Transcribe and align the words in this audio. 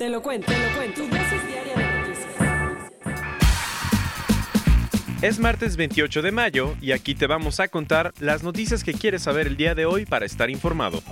Te 0.00 0.08
lo 0.08 0.22
cuento, 0.22 0.50
te 0.50 0.58
lo 0.58 0.76
cuento. 0.78 1.02
Tu 1.02 1.08
dosis 1.08 1.46
diaria 1.46 1.74
de 1.76 2.00
noticias. 2.00 2.34
Es 5.20 5.38
martes 5.38 5.76
28 5.76 6.22
de 6.22 6.32
mayo 6.32 6.74
y 6.80 6.92
aquí 6.92 7.14
te 7.14 7.26
vamos 7.26 7.60
a 7.60 7.68
contar 7.68 8.14
las 8.18 8.42
noticias 8.42 8.82
que 8.82 8.94
quieres 8.94 9.24
saber 9.24 9.46
el 9.46 9.58
día 9.58 9.74
de 9.74 9.84
hoy 9.84 10.06
para 10.06 10.24
estar 10.24 10.48
informado. 10.48 11.02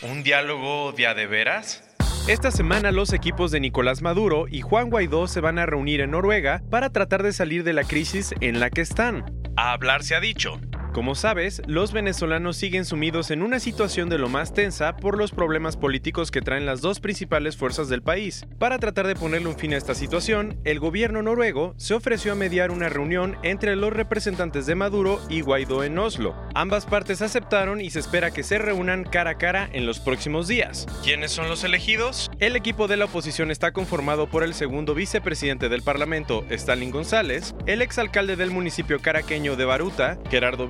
¿Un 0.00 0.22
diálogo 0.22 0.92
día 0.92 1.12
de 1.12 1.26
veras? 1.26 1.84
Esta 2.28 2.50
semana 2.50 2.92
los 2.92 3.12
equipos 3.12 3.50
de 3.50 3.60
Nicolás 3.60 4.00
Maduro 4.00 4.46
y 4.48 4.62
Juan 4.62 4.88
Guaidó 4.88 5.26
se 5.26 5.42
van 5.42 5.58
a 5.58 5.66
reunir 5.66 6.00
en 6.00 6.12
Noruega 6.12 6.62
para 6.70 6.88
tratar 6.88 7.22
de 7.22 7.34
salir 7.34 7.62
de 7.62 7.74
la 7.74 7.84
crisis 7.84 8.34
en 8.40 8.58
la 8.58 8.70
que 8.70 8.80
están. 8.80 9.26
A 9.54 9.72
hablar 9.72 10.02
se 10.02 10.14
ha 10.14 10.20
dicho. 10.20 10.58
Como 10.98 11.14
sabes, 11.14 11.62
los 11.68 11.92
venezolanos 11.92 12.56
siguen 12.56 12.84
sumidos 12.84 13.30
en 13.30 13.42
una 13.42 13.60
situación 13.60 14.08
de 14.08 14.18
lo 14.18 14.28
más 14.28 14.52
tensa 14.52 14.96
por 14.96 15.16
los 15.16 15.30
problemas 15.30 15.76
políticos 15.76 16.32
que 16.32 16.42
traen 16.42 16.66
las 16.66 16.80
dos 16.80 16.98
principales 16.98 17.56
fuerzas 17.56 17.88
del 17.88 18.02
país. 18.02 18.44
Para 18.58 18.80
tratar 18.80 19.06
de 19.06 19.14
ponerle 19.14 19.46
un 19.46 19.56
fin 19.56 19.74
a 19.74 19.76
esta 19.76 19.94
situación, 19.94 20.58
el 20.64 20.80
gobierno 20.80 21.22
noruego 21.22 21.72
se 21.76 21.94
ofreció 21.94 22.32
a 22.32 22.34
mediar 22.34 22.72
una 22.72 22.88
reunión 22.88 23.36
entre 23.44 23.76
los 23.76 23.92
representantes 23.92 24.66
de 24.66 24.74
Maduro 24.74 25.20
y 25.30 25.40
Guaidó 25.40 25.84
en 25.84 25.96
Oslo. 26.00 26.34
Ambas 26.56 26.84
partes 26.84 27.22
aceptaron 27.22 27.80
y 27.80 27.90
se 27.90 28.00
espera 28.00 28.32
que 28.32 28.42
se 28.42 28.58
reúnan 28.58 29.04
cara 29.04 29.30
a 29.30 29.38
cara 29.38 29.70
en 29.72 29.86
los 29.86 30.00
próximos 30.00 30.48
días. 30.48 30.84
¿Quiénes 31.04 31.30
son 31.30 31.48
los 31.48 31.62
elegidos? 31.62 32.28
El 32.40 32.56
equipo 32.56 32.88
de 32.88 32.96
la 32.96 33.04
oposición 33.04 33.52
está 33.52 33.70
conformado 33.70 34.28
por 34.28 34.42
el 34.42 34.52
segundo 34.52 34.96
vicepresidente 34.96 35.68
del 35.68 35.82
Parlamento, 35.82 36.44
Stalin 36.50 36.90
González, 36.90 37.54
el 37.66 37.82
exalcalde 37.82 38.34
del 38.34 38.50
municipio 38.50 38.98
caraqueño 38.98 39.54
de 39.54 39.64
Baruta, 39.64 40.18
Gerardo 40.28 40.66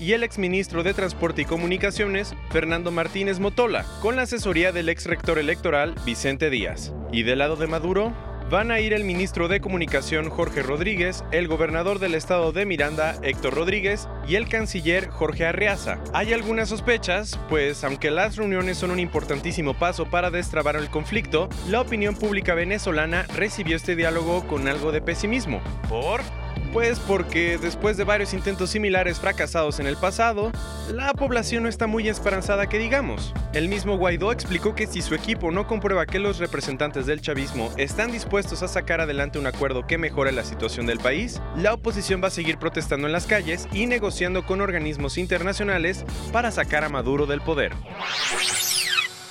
Y 0.00 0.12
el 0.12 0.22
exministro 0.22 0.82
de 0.82 0.94
Transporte 0.94 1.42
y 1.42 1.44
Comunicaciones, 1.44 2.34
Fernando 2.50 2.90
Martínez 2.90 3.38
Motola, 3.38 3.84
con 4.00 4.16
la 4.16 4.22
asesoría 4.22 4.72
del 4.72 4.88
ex 4.88 5.04
rector 5.04 5.38
electoral, 5.38 5.94
Vicente 6.06 6.48
Díaz. 6.48 6.94
Y 7.12 7.22
del 7.22 7.40
lado 7.40 7.56
de 7.56 7.66
Maduro, 7.66 8.14
van 8.50 8.70
a 8.70 8.80
ir 8.80 8.94
el 8.94 9.04
ministro 9.04 9.46
de 9.46 9.60
Comunicación 9.60 10.30
Jorge 10.30 10.62
Rodríguez, 10.62 11.22
el 11.32 11.48
gobernador 11.48 11.98
del 11.98 12.14
estado 12.14 12.52
de 12.52 12.64
Miranda 12.64 13.16
Héctor 13.22 13.54
Rodríguez 13.54 14.08
y 14.26 14.36
el 14.36 14.48
canciller 14.48 15.08
Jorge 15.08 15.44
Arreaza. 15.44 15.98
Hay 16.14 16.32
algunas 16.32 16.70
sospechas, 16.70 17.38
pues 17.50 17.84
aunque 17.84 18.10
las 18.10 18.36
reuniones 18.36 18.78
son 18.78 18.90
un 18.90 19.00
importantísimo 19.00 19.74
paso 19.74 20.06
para 20.06 20.30
destrabar 20.30 20.76
el 20.76 20.88
conflicto, 20.88 21.50
la 21.68 21.82
opinión 21.82 22.14
pública 22.16 22.54
venezolana 22.54 23.26
recibió 23.36 23.76
este 23.76 23.96
diálogo 23.96 24.46
con 24.46 24.66
algo 24.66 24.92
de 24.92 25.02
pesimismo. 25.02 25.60
¿Por? 25.90 26.22
Pues 26.72 27.00
porque 27.00 27.56
después 27.58 27.96
de 27.96 28.04
varios 28.04 28.34
intentos 28.34 28.70
similares 28.70 29.18
fracasados 29.18 29.80
en 29.80 29.86
el 29.86 29.96
pasado, 29.96 30.52
la 30.92 31.14
población 31.14 31.62
no 31.62 31.68
está 31.68 31.86
muy 31.86 32.08
esperanzada 32.08 32.68
que 32.68 32.78
digamos. 32.78 33.32
El 33.54 33.68
mismo 33.68 33.96
Guaidó 33.96 34.32
explicó 34.32 34.74
que 34.74 34.86
si 34.86 35.00
su 35.00 35.14
equipo 35.14 35.50
no 35.50 35.66
comprueba 35.66 36.04
que 36.04 36.18
los 36.18 36.38
representantes 36.38 37.06
del 37.06 37.22
chavismo 37.22 37.72
están 37.78 38.12
dispuestos 38.12 38.62
a 38.62 38.68
sacar 38.68 39.00
adelante 39.00 39.38
un 39.38 39.46
acuerdo 39.46 39.86
que 39.86 39.96
mejore 39.96 40.30
la 40.32 40.44
situación 40.44 40.86
del 40.86 40.98
país, 40.98 41.40
la 41.56 41.72
oposición 41.72 42.22
va 42.22 42.28
a 42.28 42.32
seguir 42.32 42.58
protestando 42.58 43.06
en 43.06 43.12
las 43.12 43.26
calles 43.26 43.66
y 43.72 43.86
negociando 43.86 44.44
con 44.44 44.60
organismos 44.60 45.16
internacionales 45.16 46.04
para 46.32 46.50
sacar 46.50 46.84
a 46.84 46.90
Maduro 46.90 47.26
del 47.26 47.40
poder. 47.40 47.72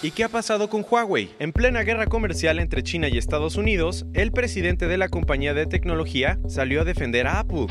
¿Y 0.03 0.11
qué 0.11 0.23
ha 0.23 0.29
pasado 0.29 0.69
con 0.69 0.85
Huawei? 0.87 1.31
En 1.39 1.51
plena 1.51 1.81
guerra 1.81 2.05
comercial 2.05 2.59
entre 2.59 2.83
China 2.83 3.07
y 3.07 3.17
Estados 3.17 3.55
Unidos, 3.55 4.05
el 4.13 4.31
presidente 4.31 4.87
de 4.87 4.97
la 4.97 5.09
compañía 5.09 5.55
de 5.55 5.65
tecnología 5.65 6.39
salió 6.47 6.81
a 6.81 6.83
defender 6.83 7.25
a 7.25 7.39
Apple. 7.39 7.65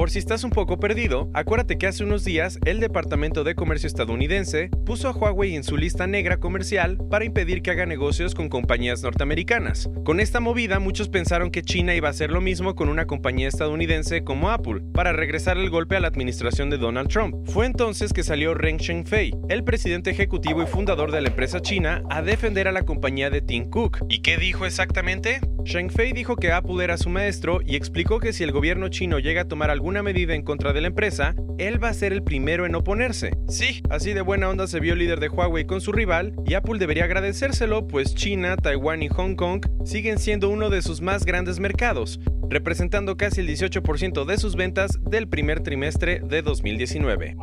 Por 0.00 0.08
si 0.08 0.18
estás 0.18 0.44
un 0.44 0.50
poco 0.50 0.80
perdido, 0.80 1.28
acuérdate 1.34 1.76
que 1.76 1.86
hace 1.86 2.02
unos 2.02 2.24
días 2.24 2.58
el 2.64 2.80
Departamento 2.80 3.44
de 3.44 3.54
Comercio 3.54 3.86
estadounidense 3.86 4.70
puso 4.86 5.08
a 5.08 5.12
Huawei 5.12 5.54
en 5.54 5.62
su 5.62 5.76
lista 5.76 6.06
negra 6.06 6.38
comercial 6.38 6.96
para 7.10 7.26
impedir 7.26 7.60
que 7.60 7.70
haga 7.70 7.84
negocios 7.84 8.34
con 8.34 8.48
compañías 8.48 9.02
norteamericanas. 9.02 9.90
Con 10.02 10.18
esta 10.18 10.40
movida 10.40 10.78
muchos 10.78 11.10
pensaron 11.10 11.50
que 11.50 11.60
China 11.60 11.94
iba 11.94 12.08
a 12.08 12.12
hacer 12.12 12.30
lo 12.30 12.40
mismo 12.40 12.74
con 12.74 12.88
una 12.88 13.06
compañía 13.06 13.48
estadounidense 13.48 14.24
como 14.24 14.48
Apple, 14.48 14.80
para 14.94 15.12
regresar 15.12 15.58
el 15.58 15.68
golpe 15.68 15.96
a 15.96 16.00
la 16.00 16.08
administración 16.08 16.70
de 16.70 16.78
Donald 16.78 17.10
Trump. 17.10 17.36
Fue 17.44 17.66
entonces 17.66 18.14
que 18.14 18.22
salió 18.22 18.54
Ren 18.54 18.80
Zhengfei, 18.80 19.34
el 19.50 19.64
presidente 19.64 20.08
ejecutivo 20.08 20.62
y 20.62 20.66
fundador 20.66 21.12
de 21.12 21.20
la 21.20 21.28
empresa 21.28 21.60
china, 21.60 22.02
a 22.08 22.22
defender 22.22 22.68
a 22.68 22.72
la 22.72 22.84
compañía 22.84 23.28
de 23.28 23.42
Tim 23.42 23.68
Cook. 23.68 23.98
¿Y 24.08 24.22
qué 24.22 24.38
dijo 24.38 24.64
exactamente? 24.64 25.40
Zhengfei 25.70 26.12
dijo 26.12 26.34
que 26.34 26.50
Apple 26.50 26.82
era 26.82 26.96
su 26.96 27.08
maestro 27.10 27.60
y 27.64 27.76
explicó 27.76 28.18
que 28.18 28.32
si 28.32 28.42
el 28.42 28.50
gobierno 28.50 28.88
chino 28.88 29.20
llega 29.20 29.42
a 29.42 29.48
tomar 29.48 29.70
alguna 29.70 30.02
medida 30.02 30.34
en 30.34 30.42
contra 30.42 30.72
de 30.72 30.80
la 30.80 30.88
empresa, 30.88 31.36
él 31.58 31.80
va 31.82 31.90
a 31.90 31.94
ser 31.94 32.12
el 32.12 32.24
primero 32.24 32.66
en 32.66 32.74
oponerse. 32.74 33.30
Sí, 33.46 33.80
así 33.88 34.12
de 34.12 34.20
buena 34.20 34.48
onda 34.48 34.66
se 34.66 34.80
vio 34.80 34.94
el 34.94 34.98
líder 34.98 35.20
de 35.20 35.28
Huawei 35.28 35.66
con 35.66 35.80
su 35.80 35.92
rival 35.92 36.34
y 36.44 36.54
Apple 36.54 36.80
debería 36.80 37.04
agradecérselo, 37.04 37.86
pues 37.86 38.16
China, 38.16 38.56
Taiwán 38.56 39.04
y 39.04 39.08
Hong 39.10 39.36
Kong 39.36 39.64
siguen 39.84 40.18
siendo 40.18 40.48
uno 40.48 40.70
de 40.70 40.82
sus 40.82 41.02
más 41.02 41.24
grandes 41.24 41.60
mercados, 41.60 42.18
representando 42.48 43.16
casi 43.16 43.40
el 43.40 43.46
18% 43.46 44.24
de 44.24 44.38
sus 44.38 44.56
ventas 44.56 44.98
del 45.02 45.28
primer 45.28 45.60
trimestre 45.60 46.18
de 46.18 46.42
2019. 46.42 47.36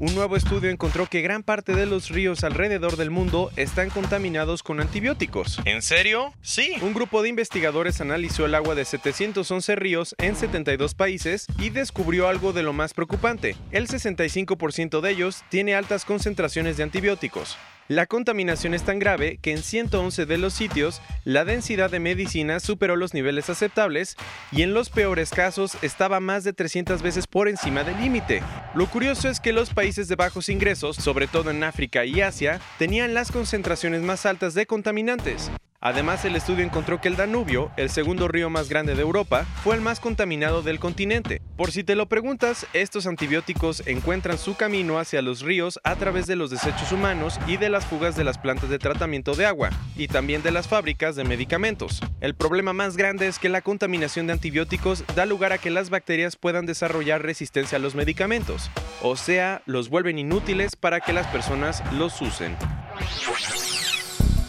Un 0.00 0.14
nuevo 0.14 0.34
estudio 0.34 0.70
encontró 0.70 1.04
que 1.04 1.20
gran 1.20 1.42
parte 1.42 1.74
de 1.74 1.84
los 1.84 2.08
ríos 2.08 2.42
alrededor 2.42 2.96
del 2.96 3.10
mundo 3.10 3.50
están 3.56 3.90
contaminados 3.90 4.62
con 4.62 4.80
antibióticos. 4.80 5.60
¿En 5.66 5.82
serio? 5.82 6.32
Sí. 6.40 6.72
Un 6.80 6.94
grupo 6.94 7.20
de 7.20 7.28
investigadores 7.28 8.00
analizó 8.00 8.46
el 8.46 8.54
agua 8.54 8.74
de 8.74 8.86
711 8.86 9.76
ríos 9.76 10.14
en 10.16 10.36
72 10.36 10.94
países 10.94 11.44
y 11.58 11.68
descubrió 11.68 12.28
algo 12.28 12.54
de 12.54 12.62
lo 12.62 12.72
más 12.72 12.94
preocupante. 12.94 13.56
El 13.72 13.88
65% 13.88 15.02
de 15.02 15.10
ellos 15.10 15.44
tiene 15.50 15.74
altas 15.74 16.06
concentraciones 16.06 16.78
de 16.78 16.84
antibióticos. 16.84 17.58
La 17.90 18.06
contaminación 18.06 18.72
es 18.72 18.84
tan 18.84 19.00
grave 19.00 19.40
que 19.42 19.50
en 19.50 19.64
111 19.64 20.24
de 20.24 20.38
los 20.38 20.54
sitios 20.54 21.02
la 21.24 21.44
densidad 21.44 21.90
de 21.90 21.98
medicina 21.98 22.60
superó 22.60 22.94
los 22.94 23.14
niveles 23.14 23.50
aceptables 23.50 24.16
y 24.52 24.62
en 24.62 24.74
los 24.74 24.90
peores 24.90 25.30
casos 25.30 25.76
estaba 25.82 26.20
más 26.20 26.44
de 26.44 26.52
300 26.52 27.02
veces 27.02 27.26
por 27.26 27.48
encima 27.48 27.82
del 27.82 28.00
límite. 28.00 28.44
Lo 28.76 28.86
curioso 28.86 29.28
es 29.28 29.40
que 29.40 29.52
los 29.52 29.74
países 29.74 30.06
de 30.06 30.14
bajos 30.14 30.48
ingresos, 30.50 30.94
sobre 30.94 31.26
todo 31.26 31.50
en 31.50 31.64
África 31.64 32.04
y 32.04 32.20
Asia, 32.20 32.60
tenían 32.78 33.12
las 33.12 33.32
concentraciones 33.32 34.02
más 34.02 34.24
altas 34.24 34.54
de 34.54 34.66
contaminantes. 34.66 35.50
Además, 35.80 36.24
el 36.24 36.36
estudio 36.36 36.64
encontró 36.64 37.00
que 37.00 37.08
el 37.08 37.16
Danubio, 37.16 37.72
el 37.76 37.90
segundo 37.90 38.28
río 38.28 38.50
más 38.50 38.68
grande 38.68 38.94
de 38.94 39.02
Europa, 39.02 39.46
fue 39.64 39.74
el 39.74 39.80
más 39.80 39.98
contaminado 39.98 40.62
del 40.62 40.78
continente. 40.78 41.39
Por 41.60 41.72
si 41.72 41.84
te 41.84 41.94
lo 41.94 42.06
preguntas, 42.06 42.66
estos 42.72 43.06
antibióticos 43.06 43.86
encuentran 43.86 44.38
su 44.38 44.56
camino 44.56 44.98
hacia 44.98 45.20
los 45.20 45.42
ríos 45.42 45.78
a 45.84 45.94
través 45.94 46.26
de 46.26 46.34
los 46.34 46.48
desechos 46.48 46.90
humanos 46.90 47.38
y 47.46 47.58
de 47.58 47.68
las 47.68 47.84
fugas 47.84 48.16
de 48.16 48.24
las 48.24 48.38
plantas 48.38 48.70
de 48.70 48.78
tratamiento 48.78 49.34
de 49.34 49.44
agua, 49.44 49.68
y 49.94 50.08
también 50.08 50.42
de 50.42 50.52
las 50.52 50.68
fábricas 50.68 51.16
de 51.16 51.24
medicamentos. 51.24 52.00
El 52.22 52.34
problema 52.34 52.72
más 52.72 52.96
grande 52.96 53.26
es 53.26 53.38
que 53.38 53.50
la 53.50 53.60
contaminación 53.60 54.26
de 54.26 54.32
antibióticos 54.32 55.04
da 55.14 55.26
lugar 55.26 55.52
a 55.52 55.58
que 55.58 55.68
las 55.68 55.90
bacterias 55.90 56.36
puedan 56.36 56.64
desarrollar 56.64 57.20
resistencia 57.20 57.76
a 57.76 57.78
los 57.78 57.94
medicamentos, 57.94 58.70
o 59.02 59.14
sea, 59.16 59.60
los 59.66 59.90
vuelven 59.90 60.18
inútiles 60.18 60.76
para 60.76 61.00
que 61.00 61.12
las 61.12 61.26
personas 61.26 61.82
los 61.92 62.22
usen. 62.22 62.56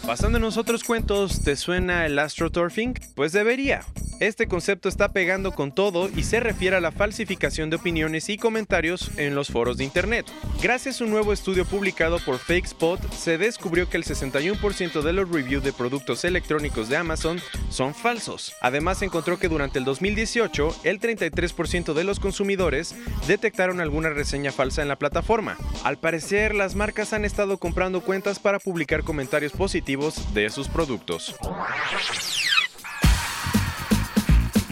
Basándonos 0.06 0.56
otros 0.56 0.82
cuentos, 0.82 1.42
¿te 1.42 1.56
suena 1.56 2.06
el 2.06 2.18
astroturfing? 2.18 2.94
Pues 3.14 3.32
debería. 3.32 3.84
Este 4.22 4.46
concepto 4.46 4.88
está 4.88 5.08
pegando 5.08 5.50
con 5.50 5.72
todo 5.72 6.08
y 6.08 6.22
se 6.22 6.38
refiere 6.38 6.76
a 6.76 6.80
la 6.80 6.92
falsificación 6.92 7.70
de 7.70 7.76
opiniones 7.76 8.28
y 8.28 8.38
comentarios 8.38 9.10
en 9.16 9.34
los 9.34 9.48
foros 9.48 9.78
de 9.78 9.82
Internet. 9.82 10.26
Gracias 10.62 11.00
a 11.00 11.04
un 11.04 11.10
nuevo 11.10 11.32
estudio 11.32 11.64
publicado 11.64 12.20
por 12.20 12.38
FakeSpot, 12.38 13.00
se 13.14 13.36
descubrió 13.36 13.90
que 13.90 13.96
el 13.96 14.04
61% 14.04 15.02
de 15.02 15.12
los 15.12 15.28
reviews 15.28 15.64
de 15.64 15.72
productos 15.72 16.24
electrónicos 16.24 16.88
de 16.88 16.98
Amazon 16.98 17.40
son 17.68 17.96
falsos. 17.96 18.54
Además, 18.60 18.98
se 18.98 19.06
encontró 19.06 19.40
que 19.40 19.48
durante 19.48 19.80
el 19.80 19.84
2018, 19.84 20.72
el 20.84 21.00
33% 21.00 21.92
de 21.92 22.04
los 22.04 22.20
consumidores 22.20 22.94
detectaron 23.26 23.80
alguna 23.80 24.10
reseña 24.10 24.52
falsa 24.52 24.82
en 24.82 24.88
la 24.88 25.00
plataforma. 25.00 25.56
Al 25.82 25.98
parecer, 25.98 26.54
las 26.54 26.76
marcas 26.76 27.12
han 27.12 27.24
estado 27.24 27.58
comprando 27.58 28.02
cuentas 28.02 28.38
para 28.38 28.60
publicar 28.60 29.02
comentarios 29.02 29.50
positivos 29.50 30.32
de 30.32 30.48
sus 30.48 30.68
productos. 30.68 31.34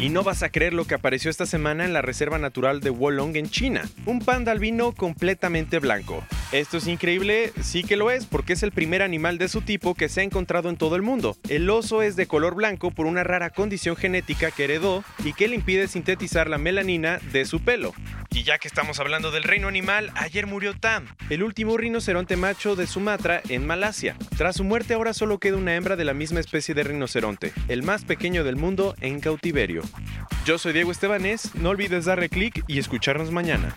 Y 0.01 0.09
no 0.09 0.23
vas 0.23 0.43
a 0.43 0.49
creer 0.49 0.73
lo 0.73 0.87
que 0.87 0.95
apareció 0.95 1.31
esta 1.31 1.45
semana 1.45 1.85
en 1.85 1.93
la 1.93 2.01
Reserva 2.01 2.39
Natural 2.39 2.81
de 2.81 2.89
Wolong 2.89 3.37
en 3.37 3.51
China. 3.51 3.87
Un 4.07 4.21
panda 4.21 4.51
albino 4.51 4.93
completamente 4.93 5.79
blanco. 5.79 6.25
Esto 6.53 6.79
es 6.79 6.87
increíble, 6.87 7.53
sí 7.61 7.85
que 7.85 7.97
lo 7.97 8.11
es, 8.11 8.25
porque 8.25 8.55
es 8.55 8.63
el 8.63 8.73
primer 8.73 9.03
animal 9.03 9.37
de 9.37 9.49
su 9.49 9.61
tipo 9.61 9.95
que 9.95 10.09
se 10.09 10.23
ha 10.23 10.25
encontrado 10.25 10.71
en 10.71 10.79
todo 10.79 10.97
el 10.97 11.03
mundo. 11.03 11.37
El 11.51 11.69
oso 11.69 12.01
es 12.01 12.17
de 12.17 12.27
color 12.27 12.55
blanco 12.55 12.91
por 12.91 13.05
una 13.05 13.25
rara 13.25 13.51
condición 13.51 13.95
genética 13.95 14.51
que 14.51 14.65
heredó 14.65 15.05
y 15.23 15.35
que 15.35 15.49
le 15.49 15.57
impide 15.57 15.87
sintetizar 15.87 16.49
la 16.49 16.57
melanina 16.57 17.19
de 17.31 17.45
su 17.45 17.61
pelo. 17.61 17.93
Y 18.33 18.45
ya 18.45 18.59
que 18.59 18.69
estamos 18.69 19.01
hablando 19.01 19.31
del 19.31 19.43
reino 19.43 19.69
animal, 19.69 20.13
ayer 20.15 20.47
murió 20.47 20.75
Tam, 20.75 21.07
el 21.31 21.43
último 21.43 21.77
rinoceronte 21.77 22.37
macho 22.37 22.77
de 22.77 22.87
Sumatra 22.87 23.43
en 23.49 23.67
Malasia. 23.67 24.17
Tras 24.37 24.57
su 24.57 24.65
muerte 24.65 24.95
ahora 24.95 25.15
solo 25.15 25.39
queda 25.39 25.57
una 25.57 25.75
hembra 25.75 25.97
de 25.97 26.05
la 26.05 26.15
misma 26.15 26.41
especie 26.41 26.75
de 26.75 26.85
rinoceronte, 26.85 27.53
el 27.69 27.83
más 27.83 28.05
pequeño 28.05 28.45
del 28.45 28.57
mundo 28.57 28.95
en 29.01 29.21
cautiverio. 29.21 29.83
Yo 30.45 30.59
soy 30.59 30.73
Diego 30.73 30.93
Estebanés, 30.93 31.55
no 31.57 31.71
olvides 31.71 32.05
darle 32.05 32.29
clic 32.29 32.65
y 32.69 32.79
escucharnos 32.79 33.31
mañana. 33.31 33.75